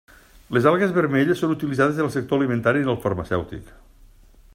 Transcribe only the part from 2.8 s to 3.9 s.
i en el farmacèutic.